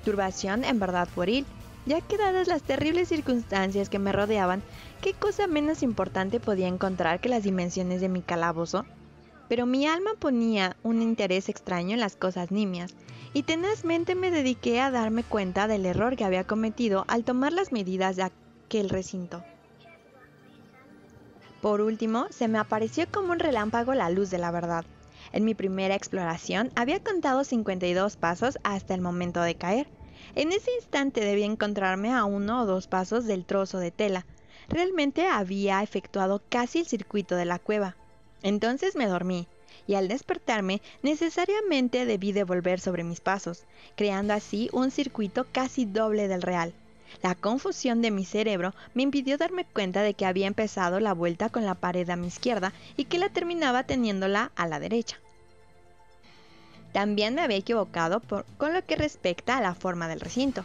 Turbación 0.05 0.65
en 0.65 0.81
verdad 0.81 1.09
pueril, 1.15 1.47
ya 1.87 2.01
que 2.01 2.19
dadas 2.19 2.49
las 2.49 2.65
terribles 2.65 3.11
circunstancias 3.11 3.89
que 3.89 4.01
me 4.01 4.11
rodeaban, 4.11 4.61
¿qué 5.01 5.13
cosa 5.13 5.47
menos 5.47 5.85
importante 5.85 6.41
podía 6.41 6.67
encontrar 6.67 7.21
que 7.21 7.29
las 7.29 7.45
dimensiones 7.45 8.01
de 8.01 8.09
mi 8.09 8.21
calabozo? 8.21 8.85
Pero 9.49 9.67
mi 9.67 9.87
alma 9.87 10.11
ponía 10.19 10.75
un 10.83 11.01
interés 11.01 11.49
extraño 11.49 11.95
en 11.95 12.01
las 12.01 12.17
cosas 12.17 12.51
nimias, 12.51 12.97
y 13.33 13.45
tenazmente 13.45 14.17
me 14.17 14.33
dediqué 14.33 14.81
a 14.81 14.91
darme 14.91 15.23
cuenta 15.23 15.69
del 15.69 15.87
error 15.87 16.17
que 16.17 16.25
había 16.25 16.43
cometido 16.43 17.05
al 17.07 17.23
tomar 17.23 17.53
las 17.53 17.71
medidas 17.71 18.17
de 18.17 18.25
aquel 18.25 18.91
recinto. 18.91 19.45
Por 21.63 21.81
último, 21.81 22.27
se 22.31 22.49
me 22.49 22.59
apareció 22.59 23.07
como 23.09 23.31
un 23.31 23.39
relámpago 23.39 23.95
la 23.95 24.11
luz 24.11 24.31
de 24.31 24.39
la 24.39 24.51
verdad. 24.51 24.85
En 25.31 25.45
mi 25.45 25.55
primera 25.55 25.95
exploración 25.95 26.73
había 26.75 26.99
contado 26.99 27.45
52 27.45 28.17
pasos 28.17 28.59
hasta 28.65 28.95
el 28.95 29.01
momento 29.01 29.41
de 29.41 29.55
caer. 29.55 29.87
En 30.35 30.51
ese 30.51 30.73
instante 30.75 31.21
debía 31.21 31.47
encontrarme 31.47 32.13
a 32.13 32.25
uno 32.25 32.63
o 32.63 32.67
dos 32.67 32.89
pasos 32.89 33.27
del 33.27 33.45
trozo 33.45 33.79
de 33.79 33.93
tela. 33.93 34.27
Realmente 34.69 35.29
había 35.29 35.85
efectuado 35.85 36.43
casi 36.49 36.81
el 36.81 36.87
circuito 36.87 37.37
de 37.37 37.45
la 37.45 37.61
cueva. 37.61 37.97
Entonces 38.43 38.97
me 38.97 39.07
dormí, 39.07 39.47
y 39.87 39.95
al 39.95 40.09
despertarme 40.09 40.83
necesariamente 41.05 42.07
debí 42.07 42.33
de 42.33 42.43
volver 42.43 42.81
sobre 42.81 43.05
mis 43.05 43.21
pasos, 43.21 43.67
creando 43.95 44.35
así 44.35 44.69
un 44.73 44.91
circuito 44.91 45.47
casi 45.53 45.85
doble 45.85 46.27
del 46.27 46.43
real. 46.43 46.75
La 47.23 47.35
confusión 47.35 48.01
de 48.01 48.11
mi 48.11 48.25
cerebro 48.25 48.75
me 48.95 49.03
impidió 49.03 49.37
darme 49.37 49.65
cuenta 49.65 50.03
de 50.03 50.15
que 50.15 50.25
había 50.25 50.47
empezado 50.47 51.01
la 51.01 51.13
vuelta 51.13 51.49
con 51.49 51.65
la 51.65 51.75
pared 51.75 52.09
a 52.11 52.17
mi 52.17 52.29
izquierda 52.29 52.73
y 52.97 53.05
que 53.05 53.19
la 53.19 53.29
terminaba 53.29 53.83
teniéndola 53.83 54.53
a 54.57 54.67
la 54.67 54.81
derecha. 54.81 55.19
También 56.93 57.35
me 57.35 57.43
había 57.43 57.57
equivocado 57.57 58.23
con 58.57 58.73
lo 58.73 58.85
que 58.87 58.97
respecta 58.97 59.57
a 59.57 59.63
la 59.63 59.75
forma 59.75 60.09
del 60.09 60.21
recinto. 60.21 60.65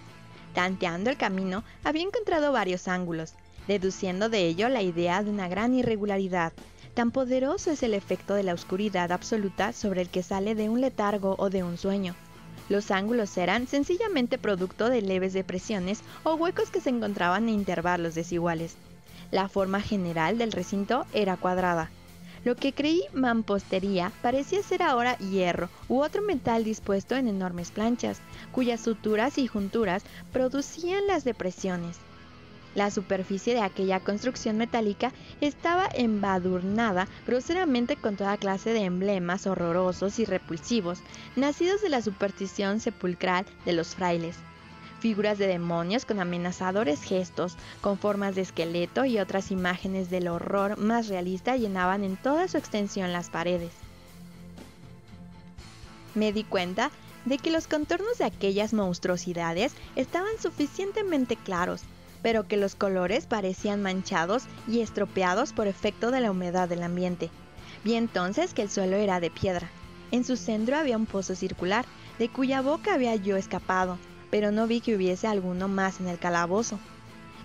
Tanteando 0.53 1.09
el 1.09 1.17
camino, 1.17 1.63
había 1.83 2.03
encontrado 2.03 2.51
varios 2.51 2.87
ángulos, 2.87 3.33
deduciendo 3.67 4.29
de 4.29 4.45
ello 4.45 4.69
la 4.69 4.81
idea 4.81 5.23
de 5.23 5.29
una 5.29 5.47
gran 5.47 5.73
irregularidad, 5.73 6.53
Tan 6.97 7.11
poderoso 7.11 7.69
es 7.69 7.83
el 7.83 7.93
efecto 7.93 8.33
de 8.33 8.41
la 8.41 8.55
oscuridad 8.55 9.11
absoluta 9.11 9.71
sobre 9.71 10.01
el 10.01 10.09
que 10.09 10.23
sale 10.23 10.55
de 10.55 10.67
un 10.67 10.81
letargo 10.81 11.35
o 11.37 11.51
de 11.51 11.61
un 11.61 11.77
sueño. 11.77 12.15
Los 12.69 12.91
ángulos 12.91 13.37
eran 13.37 13.67
sencillamente 13.67 14.37
producto 14.37 14.89
de 14.89 15.01
leves 15.01 15.33
depresiones 15.33 16.01
o 16.23 16.35
huecos 16.35 16.69
que 16.69 16.81
se 16.81 16.89
encontraban 16.89 17.43
en 17.43 17.55
intervalos 17.55 18.13
desiguales. 18.15 18.75
La 19.31 19.47
forma 19.47 19.81
general 19.81 20.37
del 20.37 20.51
recinto 20.51 21.05
era 21.13 21.37
cuadrada. 21.37 21.89
Lo 22.43 22.55
que 22.55 22.73
creí 22.73 23.03
mampostería 23.13 24.11
parecía 24.21 24.63
ser 24.63 24.81
ahora 24.81 25.17
hierro 25.17 25.69
u 25.89 26.01
otro 26.01 26.21
metal 26.21 26.63
dispuesto 26.63 27.15
en 27.15 27.27
enormes 27.27 27.71
planchas, 27.71 28.21
cuyas 28.51 28.81
suturas 28.81 29.37
y 29.37 29.47
junturas 29.47 30.03
producían 30.31 31.07
las 31.07 31.23
depresiones. 31.23 31.97
La 32.75 32.91
superficie 32.91 33.53
de 33.53 33.61
aquella 33.61 33.99
construcción 33.99 34.57
metálica 34.57 35.11
estaba 35.41 35.89
embadurnada 35.93 37.07
groseramente 37.25 37.95
con 37.95 38.15
toda 38.15 38.37
clase 38.37 38.71
de 38.71 38.83
emblemas 38.83 39.47
horrorosos 39.47 40.19
y 40.19 40.25
repulsivos, 40.25 40.99
nacidos 41.35 41.81
de 41.81 41.89
la 41.89 42.01
superstición 42.01 42.79
sepulcral 42.79 43.45
de 43.65 43.73
los 43.73 43.95
frailes. 43.95 44.35
Figuras 44.99 45.37
de 45.37 45.47
demonios 45.47 46.05
con 46.05 46.19
amenazadores 46.19 47.03
gestos, 47.03 47.55
con 47.81 47.97
formas 47.97 48.35
de 48.35 48.41
esqueleto 48.41 49.05
y 49.05 49.19
otras 49.19 49.51
imágenes 49.51 50.09
del 50.09 50.27
horror 50.27 50.77
más 50.77 51.07
realista 51.07 51.55
llenaban 51.55 52.03
en 52.03 52.17
toda 52.17 52.47
su 52.47 52.57
extensión 52.57 53.13
las 53.13 53.29
paredes. 53.29 53.71
Me 56.15 56.33
di 56.33 56.43
cuenta 56.43 56.89
de 57.25 57.37
que 57.37 57.51
los 57.51 57.67
contornos 57.67 58.17
de 58.17 58.25
aquellas 58.25 58.73
monstruosidades 58.73 59.73
estaban 59.95 60.31
suficientemente 60.41 61.35
claros 61.35 61.83
pero 62.27 62.45
que 62.45 62.57
los 62.57 62.75
colores 62.75 63.25
parecían 63.25 63.81
manchados 63.81 64.47
y 64.67 64.81
estropeados 64.81 65.53
por 65.53 65.65
efecto 65.65 66.11
de 66.11 66.19
la 66.19 66.29
humedad 66.29 66.67
del 66.67 66.83
ambiente. 66.83 67.29
Vi 67.85 67.95
entonces 67.95 68.53
que 68.53 68.61
el 68.61 68.69
suelo 68.69 68.97
era 68.97 69.21
de 69.21 69.31
piedra. 69.31 69.69
En 70.11 70.25
su 70.25 70.35
centro 70.35 70.75
había 70.75 70.97
un 70.97 71.05
pozo 71.05 71.35
circular, 71.35 71.85
de 72.19 72.27
cuya 72.27 72.61
boca 72.61 72.93
había 72.93 73.15
yo 73.15 73.37
escapado, 73.37 73.97
pero 74.29 74.51
no 74.51 74.67
vi 74.67 74.81
que 74.81 74.93
hubiese 74.93 75.25
alguno 75.25 75.69
más 75.69 76.01
en 76.01 76.09
el 76.09 76.19
calabozo. 76.19 76.79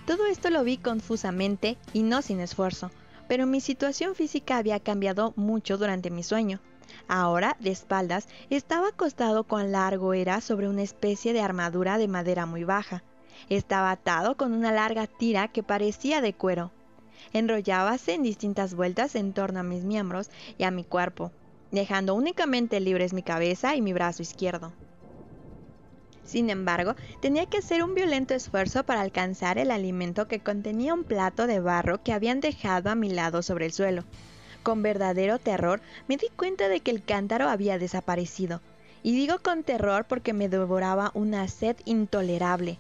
Todo 0.05 0.27
esto 0.27 0.51
lo 0.51 0.65
vi 0.65 0.79
confusamente 0.79 1.79
y 1.93 2.03
no 2.03 2.21
sin 2.21 2.41
esfuerzo, 2.41 2.91
pero 3.29 3.47
mi 3.47 3.61
situación 3.61 4.17
física 4.17 4.57
había 4.57 4.81
cambiado 4.81 5.33
mucho 5.37 5.79
durante 5.79 6.11
mi 6.11 6.25
sueño. 6.25 6.59
Ahora, 7.07 7.57
de 7.61 7.71
espaldas, 7.71 8.27
estaba 8.51 8.89
acostado 8.89 9.45
con 9.45 9.71
largo 9.71 10.12
era 10.12 10.41
sobre 10.41 10.69
una 10.69 10.83
especie 10.83 11.33
de 11.33 11.41
armadura 11.41 11.99
de 11.99 12.09
madera 12.09 12.47
muy 12.47 12.65
baja. 12.65 13.05
Estaba 13.49 13.91
atado 13.91 14.37
con 14.37 14.53
una 14.53 14.73
larga 14.73 15.07
tira 15.07 15.49
que 15.49 15.63
parecía 15.63 16.21
de 16.21 16.33
cuero. 16.33 16.71
Enrollábase 17.33 18.15
en 18.15 18.23
distintas 18.23 18.75
vueltas 18.75 19.15
en 19.15 19.33
torno 19.33 19.61
a 19.61 19.63
mis 19.63 19.85
miembros 19.85 20.31
y 20.59 20.65
a 20.65 20.71
mi 20.71 20.85
cuerpo, 20.85 21.31
dejando 21.71 22.15
únicamente 22.15 22.81
libres 22.81 23.13
mi 23.13 23.23
cabeza 23.23 23.75
y 23.77 23.81
mi 23.83 23.93
brazo 23.93 24.23
izquierdo. 24.23 24.73
Sin 26.25 26.51
embargo, 26.51 26.95
tenía 27.21 27.47
que 27.47 27.59
hacer 27.59 27.83
un 27.83 27.95
violento 27.95 28.35
esfuerzo 28.35 28.85
para 28.85 29.01
alcanzar 29.01 29.59
el 29.59 29.71
alimento 29.71 30.29
que 30.29 30.41
contenía 30.41 30.95
un 30.95 31.05
plato 31.05 31.47
de 31.47 31.61
barro 31.61 32.03
que 32.03 32.13
habían 32.13 32.41
dejado 32.41 32.91
a 32.91 32.95
mi 32.95 33.11
lado 33.11 33.43
sobre 33.43 33.67
el 33.67 33.73
suelo. 33.73 34.05
Con 34.63 34.83
verdadero 34.83 35.39
terror 35.39 35.81
me 36.07 36.17
di 36.17 36.29
cuenta 36.37 36.69
de 36.69 36.81
que 36.81 36.93
el 36.93 37.03
cántaro 37.03 37.49
había 37.49 37.79
desaparecido. 37.79 38.61
Y 39.03 39.13
digo 39.13 39.41
con 39.43 39.65
terror 39.65 40.05
porque 40.09 40.33
me 40.33 40.49
devoraba 40.49 41.11
una 41.15 41.49
sed 41.49 41.77
intolerable. 41.85 42.79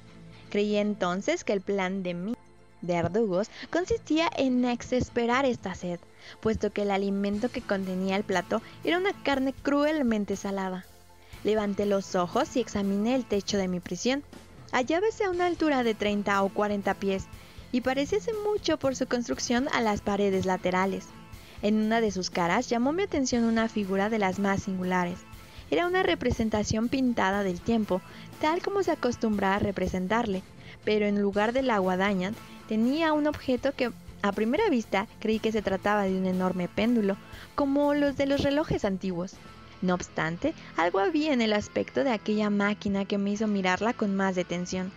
Creí 0.52 0.76
entonces 0.76 1.44
que 1.44 1.54
el 1.54 1.62
plan 1.62 2.02
de 2.02 2.12
mis 2.12 2.36
verdugos 2.82 3.48
consistía 3.70 4.28
en 4.36 4.66
exesperar 4.66 5.46
esta 5.46 5.74
sed, 5.74 5.98
puesto 6.40 6.70
que 6.70 6.82
el 6.82 6.90
alimento 6.90 7.48
que 7.48 7.62
contenía 7.62 8.16
el 8.16 8.22
plato 8.22 8.60
era 8.84 8.98
una 8.98 9.14
carne 9.22 9.54
cruelmente 9.54 10.36
salada. 10.36 10.84
Levanté 11.42 11.86
los 11.86 12.14
ojos 12.16 12.54
y 12.54 12.60
examiné 12.60 13.14
el 13.14 13.24
techo 13.24 13.56
de 13.56 13.66
mi 13.66 13.80
prisión. 13.80 14.24
Hallábase 14.72 15.24
a 15.24 15.30
una 15.30 15.46
altura 15.46 15.84
de 15.84 15.94
30 15.94 16.42
o 16.42 16.50
40 16.50 16.92
pies 16.96 17.24
y 17.72 17.80
pareciese 17.80 18.32
mucho 18.46 18.76
por 18.76 18.94
su 18.94 19.06
construcción 19.06 19.70
a 19.72 19.80
las 19.80 20.02
paredes 20.02 20.44
laterales. 20.44 21.06
En 21.62 21.76
una 21.76 22.02
de 22.02 22.10
sus 22.10 22.28
caras 22.28 22.68
llamó 22.68 22.92
mi 22.92 23.04
atención 23.04 23.44
una 23.44 23.70
figura 23.70 24.10
de 24.10 24.18
las 24.18 24.38
más 24.38 24.64
singulares. 24.64 25.20
Era 25.72 25.86
una 25.86 26.02
representación 26.02 26.90
pintada 26.90 27.42
del 27.44 27.58
tiempo, 27.58 28.02
tal 28.42 28.60
como 28.60 28.82
se 28.82 28.90
acostumbra 28.90 29.54
a 29.54 29.58
representarle, 29.58 30.42
pero 30.84 31.06
en 31.06 31.22
lugar 31.22 31.54
de 31.54 31.62
la 31.62 31.78
guadaña 31.78 32.34
tenía 32.68 33.14
un 33.14 33.26
objeto 33.26 33.72
que 33.72 33.90
a 34.20 34.32
primera 34.32 34.68
vista 34.68 35.06
creí 35.18 35.38
que 35.38 35.50
se 35.50 35.62
trataba 35.62 36.02
de 36.02 36.18
un 36.18 36.26
enorme 36.26 36.68
péndulo, 36.68 37.16
como 37.54 37.94
los 37.94 38.18
de 38.18 38.26
los 38.26 38.42
relojes 38.42 38.84
antiguos. 38.84 39.32
No 39.80 39.94
obstante, 39.94 40.52
algo 40.76 40.98
había 40.98 41.32
en 41.32 41.40
el 41.40 41.54
aspecto 41.54 42.04
de 42.04 42.10
aquella 42.10 42.50
máquina 42.50 43.06
que 43.06 43.16
me 43.16 43.30
hizo 43.30 43.46
mirarla 43.46 43.94
con 43.94 44.14
más 44.14 44.34
detención. 44.34 44.92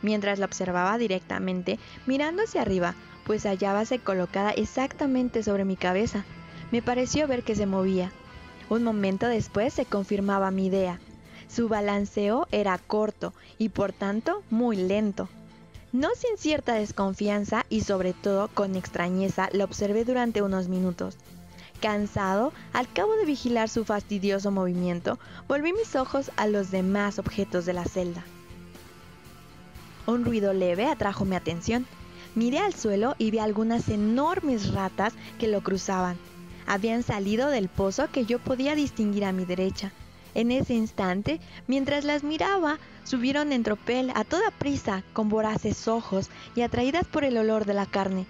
Mientras 0.00 0.38
la 0.38 0.46
observaba 0.46 0.96
directamente, 0.96 1.80
mirando 2.06 2.44
hacia 2.44 2.62
arriba, 2.62 2.94
pues 3.26 3.46
hallábase 3.46 3.98
colocada 3.98 4.52
exactamente 4.52 5.42
sobre 5.42 5.64
mi 5.64 5.74
cabeza, 5.74 6.24
me 6.70 6.82
pareció 6.82 7.26
ver 7.26 7.42
que 7.42 7.56
se 7.56 7.66
movía, 7.66 8.12
un 8.70 8.82
momento 8.82 9.26
después 9.26 9.74
se 9.74 9.84
confirmaba 9.84 10.50
mi 10.50 10.66
idea. 10.66 10.98
Su 11.48 11.68
balanceo 11.68 12.48
era 12.50 12.78
corto 12.78 13.32
y 13.58 13.68
por 13.68 13.92
tanto 13.92 14.42
muy 14.50 14.76
lento. 14.76 15.28
No 15.92 16.08
sin 16.16 16.36
cierta 16.36 16.74
desconfianza 16.74 17.66
y 17.68 17.82
sobre 17.82 18.12
todo 18.12 18.48
con 18.48 18.74
extrañeza 18.74 19.48
lo 19.52 19.64
observé 19.64 20.04
durante 20.04 20.42
unos 20.42 20.68
minutos. 20.68 21.16
Cansado, 21.80 22.52
al 22.72 22.90
cabo 22.92 23.14
de 23.16 23.26
vigilar 23.26 23.68
su 23.68 23.84
fastidioso 23.84 24.50
movimiento, 24.50 25.18
volví 25.46 25.72
mis 25.72 25.94
ojos 25.94 26.30
a 26.36 26.46
los 26.46 26.70
demás 26.70 27.18
objetos 27.18 27.66
de 27.66 27.74
la 27.74 27.84
celda. 27.84 28.24
Un 30.06 30.24
ruido 30.24 30.52
leve 30.52 30.86
atrajo 30.86 31.24
mi 31.24 31.36
atención. 31.36 31.86
Miré 32.34 32.58
al 32.58 32.74
suelo 32.74 33.14
y 33.18 33.30
vi 33.30 33.38
algunas 33.38 33.88
enormes 33.88 34.72
ratas 34.72 35.12
que 35.38 35.46
lo 35.46 35.62
cruzaban 35.62 36.16
habían 36.66 37.02
salido 37.02 37.48
del 37.48 37.68
pozo 37.68 38.10
que 38.10 38.24
yo 38.26 38.38
podía 38.38 38.74
distinguir 38.74 39.24
a 39.24 39.32
mi 39.32 39.44
derecha. 39.44 39.92
En 40.34 40.50
ese 40.50 40.74
instante, 40.74 41.40
mientras 41.68 42.04
las 42.04 42.24
miraba, 42.24 42.78
subieron 43.04 43.52
en 43.52 43.62
tropel 43.62 44.10
a 44.14 44.24
toda 44.24 44.50
prisa, 44.50 45.04
con 45.12 45.28
voraces 45.28 45.86
ojos 45.86 46.28
y 46.56 46.62
atraídas 46.62 47.06
por 47.06 47.24
el 47.24 47.36
olor 47.36 47.64
de 47.66 47.74
la 47.74 47.86
carne. 47.86 48.26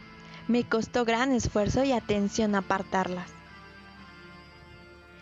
Me 0.47 0.65
costó 0.65 1.07
gran 1.07 1.33
esfuerzo 1.33 1.85
y 1.85 1.93
atención 1.93 2.55
apartarlas. 2.55 3.31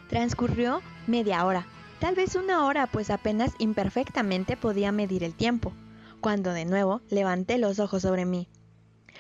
Transcurrió 0.08 0.82
media 1.06 1.44
hora, 1.46 1.66
tal 2.00 2.16
vez 2.16 2.34
una 2.34 2.66
hora, 2.66 2.88
pues 2.88 3.10
apenas 3.10 3.52
imperfectamente 3.58 4.56
podía 4.56 4.90
medir 4.90 5.22
el 5.22 5.34
tiempo, 5.34 5.72
cuando 6.20 6.52
de 6.52 6.64
nuevo 6.64 7.00
levanté 7.08 7.58
los 7.58 7.78
ojos 7.78 8.02
sobre 8.02 8.24
mí. 8.24 8.48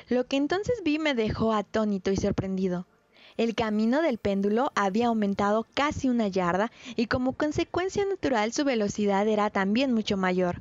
Lo 0.08 0.26
que 0.26 0.36
entonces 0.36 0.82
vi 0.84 0.98
me 0.98 1.14
dejó 1.14 1.52
atónito 1.52 2.10
y 2.10 2.16
sorprendido. 2.16 2.86
El 3.36 3.54
camino 3.54 4.02
del 4.02 4.18
péndulo 4.18 4.72
había 4.74 5.06
aumentado 5.06 5.66
casi 5.74 6.08
una 6.08 6.28
yarda 6.28 6.70
y 6.96 7.06
como 7.06 7.32
consecuencia 7.32 8.04
natural 8.04 8.52
su 8.52 8.64
velocidad 8.64 9.26
era 9.26 9.48
también 9.48 9.92
mucho 9.94 10.16
mayor. 10.16 10.60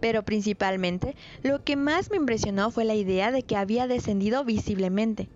Pero 0.00 0.22
principalmente 0.22 1.16
lo 1.42 1.64
que 1.64 1.76
más 1.76 2.10
me 2.10 2.16
impresionó 2.16 2.70
fue 2.70 2.84
la 2.84 2.94
idea 2.94 3.30
de 3.30 3.42
que 3.42 3.56
había 3.56 3.86
descendido 3.88 4.44
visiblemente. 4.44 5.28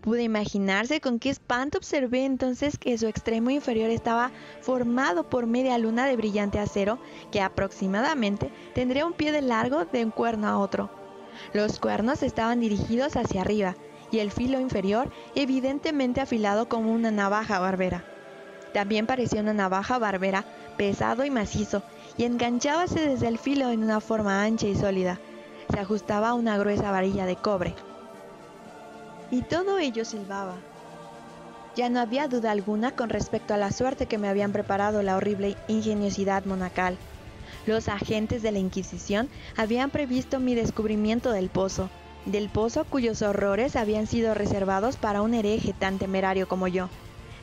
Pude 0.00 0.22
imaginarse 0.22 1.00
con 1.00 1.18
qué 1.18 1.28
espanto 1.28 1.78
observé 1.78 2.24
entonces 2.24 2.78
que 2.78 2.96
su 2.96 3.08
extremo 3.08 3.50
inferior 3.50 3.90
estaba 3.90 4.30
formado 4.60 5.28
por 5.28 5.46
media 5.46 5.76
luna 5.76 6.06
de 6.06 6.16
brillante 6.16 6.60
acero 6.60 6.98
que 7.32 7.40
aproximadamente 7.40 8.50
tendría 8.74 9.06
un 9.06 9.12
pie 9.12 9.32
de 9.32 9.42
largo 9.42 9.84
de 9.86 10.04
un 10.04 10.12
cuerno 10.12 10.46
a 10.46 10.58
otro. 10.58 10.88
Los 11.52 11.80
cuernos 11.80 12.22
estaban 12.22 12.60
dirigidos 12.60 13.16
hacia 13.16 13.42
arriba 13.42 13.76
y 14.10 14.20
el 14.20 14.30
filo 14.30 14.60
inferior 14.60 15.10
evidentemente 15.34 16.20
afilado 16.20 16.68
como 16.68 16.92
una 16.92 17.10
navaja 17.10 17.58
barbera. 17.58 18.04
También 18.72 19.06
parecía 19.06 19.40
una 19.40 19.54
navaja 19.54 19.98
barbera, 19.98 20.44
pesado 20.76 21.24
y 21.24 21.30
macizo, 21.30 21.82
y 22.16 22.24
enganchábase 22.24 23.00
desde 23.00 23.28
el 23.28 23.38
filo 23.38 23.70
en 23.70 23.82
una 23.82 24.00
forma 24.00 24.42
ancha 24.42 24.66
y 24.66 24.74
sólida. 24.74 25.18
Se 25.72 25.80
ajustaba 25.80 26.30
a 26.30 26.34
una 26.34 26.58
gruesa 26.58 26.90
varilla 26.90 27.26
de 27.26 27.36
cobre. 27.36 27.74
Y 29.30 29.42
todo 29.42 29.78
ello 29.78 30.04
silbaba. 30.04 30.56
Ya 31.76 31.88
no 31.88 32.00
había 32.00 32.26
duda 32.28 32.50
alguna 32.50 32.96
con 32.96 33.08
respecto 33.08 33.54
a 33.54 33.58
la 33.58 33.70
suerte 33.70 34.06
que 34.06 34.18
me 34.18 34.28
habían 34.28 34.52
preparado 34.52 35.02
la 35.02 35.16
horrible 35.16 35.56
ingeniosidad 35.68 36.44
monacal. 36.44 36.96
Los 37.66 37.88
agentes 37.88 38.42
de 38.42 38.50
la 38.50 38.58
Inquisición 38.58 39.28
habían 39.56 39.90
previsto 39.90 40.40
mi 40.40 40.54
descubrimiento 40.54 41.30
del 41.30 41.50
pozo, 41.50 41.90
del 42.28 42.50
pozo 42.50 42.84
cuyos 42.84 43.22
horrores 43.22 43.74
habían 43.74 44.06
sido 44.06 44.34
reservados 44.34 44.96
para 44.96 45.22
un 45.22 45.32
hereje 45.32 45.72
tan 45.72 45.98
temerario 45.98 46.46
como 46.46 46.68
yo. 46.68 46.88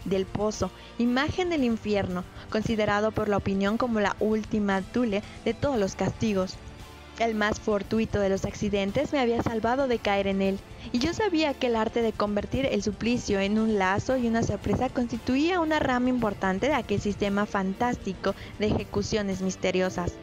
Del 0.06 0.26
pozo, 0.26 0.70
imagen 1.00 1.50
del 1.50 1.64
infierno, 1.64 2.24
considerado 2.52 3.12
por 3.12 3.28
la 3.28 3.38
opinión 3.38 3.78
como 3.78 4.00
la 4.00 4.16
última 4.20 4.82
tule 4.82 5.24
de 5.44 5.56
todos 5.56 5.80
los 5.80 5.96
castigos. 5.96 6.56
El 7.18 7.34
más 7.34 7.60
fortuito 7.60 8.20
de 8.20 8.30
los 8.30 8.46
accidentes 8.46 9.14
me 9.14 9.20
había 9.20 9.42
salvado 9.42 9.88
de 9.88 9.98
caer 9.98 10.28
en 10.28 10.42
él, 10.42 10.60
y 10.92 11.00
yo 11.00 11.14
sabía 11.14 11.54
que 11.54 11.68
el 11.68 11.78
arte 11.78 12.02
de 12.02 12.12
convertir 12.12 12.66
el 12.66 12.84
suplicio 12.84 13.40
en 13.40 13.58
un 13.58 13.80
lazo 13.80 14.18
y 14.18 14.28
una 14.28 14.44
sorpresa 14.44 14.90
constituía 14.90 15.62
una 15.62 15.80
rama 15.80 16.10
importante 16.10 16.68
de 16.68 16.74
aquel 16.74 17.00
sistema 17.00 17.46
fantástico 17.46 18.36
de 18.60 18.68
ejecuciones 18.68 19.42
misteriosas. 19.42 20.14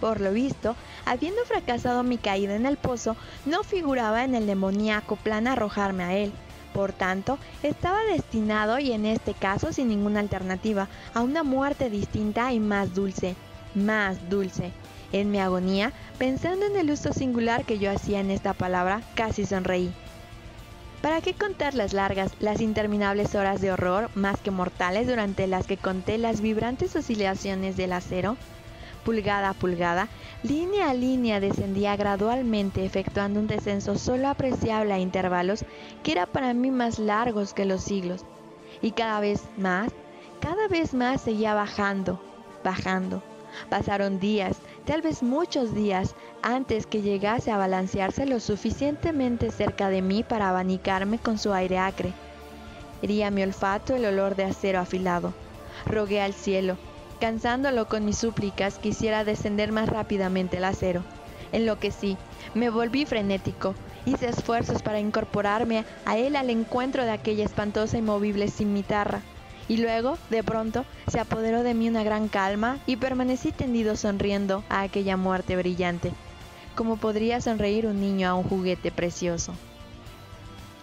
Por 0.00 0.20
lo 0.20 0.32
visto, 0.32 0.76
habiendo 1.04 1.44
fracasado 1.44 2.02
mi 2.02 2.18
caída 2.18 2.54
en 2.54 2.66
el 2.66 2.76
pozo, 2.76 3.16
no 3.44 3.62
figuraba 3.62 4.24
en 4.24 4.34
el 4.34 4.46
demoníaco 4.46 5.16
plan 5.16 5.46
arrojarme 5.46 6.04
a 6.04 6.16
él. 6.16 6.32
Por 6.74 6.92
tanto, 6.92 7.38
estaba 7.62 8.02
destinado, 8.04 8.78
y 8.78 8.92
en 8.92 9.06
este 9.06 9.32
caso 9.32 9.72
sin 9.72 9.88
ninguna 9.88 10.20
alternativa, 10.20 10.88
a 11.14 11.22
una 11.22 11.42
muerte 11.42 11.88
distinta 11.88 12.52
y 12.52 12.60
más 12.60 12.94
dulce, 12.94 13.34
más 13.74 14.28
dulce. 14.28 14.72
En 15.12 15.30
mi 15.30 15.38
agonía, 15.38 15.92
pensando 16.18 16.66
en 16.66 16.76
el 16.76 16.90
uso 16.90 17.12
singular 17.12 17.64
que 17.64 17.78
yo 17.78 17.90
hacía 17.90 18.20
en 18.20 18.30
esta 18.30 18.52
palabra, 18.52 19.00
casi 19.14 19.46
sonreí. 19.46 19.90
¿Para 21.00 21.20
qué 21.20 21.32
contar 21.32 21.74
las 21.74 21.92
largas, 21.92 22.32
las 22.40 22.60
interminables 22.60 23.34
horas 23.34 23.60
de 23.60 23.70
horror, 23.70 24.10
más 24.14 24.40
que 24.40 24.50
mortales, 24.50 25.06
durante 25.06 25.46
las 25.46 25.66
que 25.66 25.76
conté 25.76 26.18
las 26.18 26.40
vibrantes 26.40 26.96
oscilaciones 26.96 27.76
del 27.76 27.92
acero? 27.92 28.36
Pulgada 29.06 29.50
a 29.50 29.54
pulgada, 29.54 30.08
línea 30.42 30.90
a 30.90 30.94
línea 30.94 31.38
descendía 31.38 31.94
gradualmente, 31.94 32.84
efectuando 32.84 33.38
un 33.38 33.46
descenso 33.46 33.96
solo 33.96 34.26
apreciable 34.26 34.92
a 34.92 34.98
intervalos 34.98 35.64
que 36.02 36.10
era 36.10 36.26
para 36.26 36.52
mí 36.54 36.72
más 36.72 36.98
largos 36.98 37.54
que 37.54 37.66
los 37.66 37.84
siglos. 37.84 38.24
Y 38.82 38.90
cada 38.90 39.20
vez 39.20 39.44
más, 39.56 39.92
cada 40.40 40.66
vez 40.66 40.92
más 40.92 41.20
seguía 41.20 41.54
bajando, 41.54 42.20
bajando. 42.64 43.22
Pasaron 43.70 44.18
días, 44.18 44.56
tal 44.86 45.02
vez 45.02 45.22
muchos 45.22 45.72
días, 45.72 46.16
antes 46.42 46.84
que 46.84 47.00
llegase 47.00 47.52
a 47.52 47.58
balancearse 47.58 48.26
lo 48.26 48.40
suficientemente 48.40 49.52
cerca 49.52 49.88
de 49.88 50.02
mí 50.02 50.24
para 50.24 50.48
abanicarme 50.48 51.20
con 51.20 51.38
su 51.38 51.52
aire 51.52 51.78
acre. 51.78 52.12
Hería 53.02 53.30
mi 53.30 53.44
olfato 53.44 53.94
el 53.94 54.04
olor 54.04 54.34
de 54.34 54.46
acero 54.46 54.80
afilado. 54.80 55.32
Rogué 55.86 56.20
al 56.20 56.34
cielo, 56.34 56.76
Cansándolo 57.20 57.88
con 57.88 58.04
mis 58.04 58.18
súplicas, 58.18 58.78
quisiera 58.78 59.24
descender 59.24 59.72
más 59.72 59.88
rápidamente 59.88 60.58
el 60.58 60.64
acero. 60.64 61.02
Enloquecí, 61.52 62.18
me 62.54 62.68
volví 62.68 63.06
frenético, 63.06 63.74
hice 64.04 64.28
esfuerzos 64.28 64.82
para 64.82 65.00
incorporarme 65.00 65.86
a 66.04 66.18
él 66.18 66.36
al 66.36 66.50
encuentro 66.50 67.04
de 67.04 67.12
aquella 67.12 67.44
espantosa 67.44 67.96
inmovible 67.96 68.48
cimitarra. 68.48 69.22
Y 69.68 69.78
luego, 69.78 70.18
de 70.28 70.44
pronto, 70.44 70.84
se 71.08 71.18
apoderó 71.18 71.62
de 71.62 71.72
mí 71.72 71.88
una 71.88 72.04
gran 72.04 72.28
calma 72.28 72.78
y 72.86 72.96
permanecí 72.96 73.50
tendido 73.50 73.96
sonriendo 73.96 74.62
a 74.68 74.82
aquella 74.82 75.16
muerte 75.16 75.56
brillante, 75.56 76.12
como 76.74 76.98
podría 76.98 77.40
sonreír 77.40 77.86
un 77.86 78.00
niño 78.00 78.28
a 78.28 78.34
un 78.34 78.44
juguete 78.44 78.92
precioso. 78.92 79.54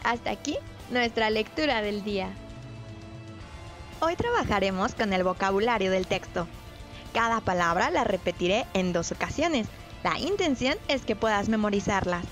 Hasta 0.04 0.32
aquí 0.32 0.58
nuestra 0.90 1.30
lectura 1.30 1.82
del 1.82 2.04
día. 2.04 2.30
Hoy 4.06 4.18
trabajaremos 4.18 4.96
con 4.96 5.14
el 5.14 5.24
vocabulario 5.24 5.90
del 5.90 6.08
texto. 6.08 6.46
Cada 7.14 7.40
palabra 7.40 7.90
la 7.90 8.04
repetiré 8.04 8.66
en 8.74 8.92
dos 8.92 9.14
ocasiones. 9.14 9.70
La 10.04 10.20
intención 10.20 10.76
es 10.90 11.04
que 11.04 11.16
puedas 11.16 11.48
memorizarlas. 11.48 12.26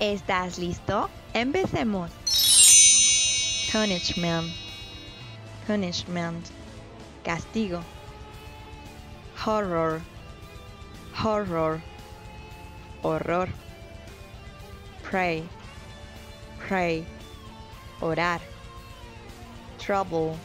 ¿Estás 0.00 0.58
listo? 0.58 1.08
Empecemos. 1.32 2.10
Punishment. 3.70 4.52
Punishment. 5.64 6.44
Castigo. 7.22 7.82
Horror. 9.46 10.00
Horror. 11.22 11.80
Horror. 13.02 13.48
Pray. 15.08 15.44
Pray. 16.66 17.06
Orar. 18.00 18.40
Trouble 19.78 20.36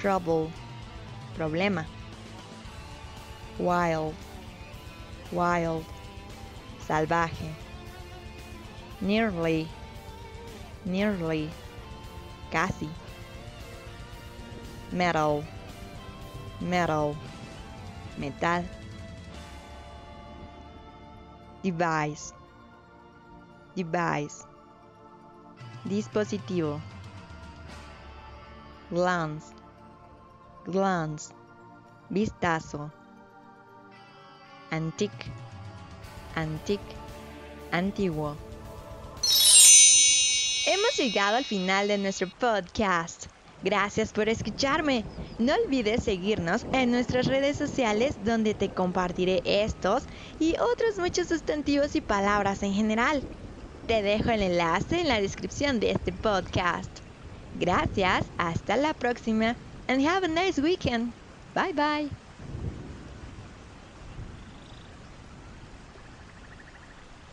trouble, 0.00 0.50
problema. 1.36 1.84
Wild, 3.58 4.14
wild, 5.32 5.84
salvaje. 6.86 7.50
Nearly, 9.00 9.68
nearly, 10.84 11.50
casi. 12.50 12.88
Metal, 14.92 15.44
metal, 16.60 17.16
metal. 18.16 18.64
Device, 21.62 22.32
device. 23.74 24.46
Dispositivo. 25.84 26.80
Glance, 28.90 29.57
glance, 30.68 31.32
vistazo. 32.10 32.92
Antique, 34.70 35.32
antique, 36.34 36.94
antiguo. 37.72 38.36
Hemos 40.66 40.96
llegado 40.98 41.38
al 41.38 41.44
final 41.44 41.88
de 41.88 41.96
nuestro 41.96 42.28
podcast. 42.38 43.26
Gracias 43.64 44.12
por 44.12 44.28
escucharme. 44.28 45.04
No 45.38 45.54
olvides 45.54 46.04
seguirnos 46.04 46.66
en 46.72 46.90
nuestras 46.90 47.26
redes 47.26 47.56
sociales 47.56 48.16
donde 48.24 48.52
te 48.54 48.68
compartiré 48.68 49.40
estos 49.44 50.04
y 50.38 50.54
otros 50.58 50.98
muchos 50.98 51.28
sustantivos 51.28 51.96
y 51.96 52.02
palabras 52.02 52.62
en 52.62 52.74
general. 52.74 53.22
Te 53.86 54.02
dejo 54.02 54.30
el 54.30 54.42
enlace 54.42 55.00
en 55.00 55.08
la 55.08 55.20
descripción 55.20 55.80
de 55.80 55.92
este 55.92 56.12
podcast. 56.12 56.90
Gracias, 57.58 58.26
hasta 58.36 58.76
la 58.76 58.92
próxima. 58.92 59.56
And 59.88 60.02
have 60.02 60.22
a 60.22 60.28
nice 60.28 60.58
weekend. 60.58 61.14
Bye 61.54 61.72
bye. 61.72 62.12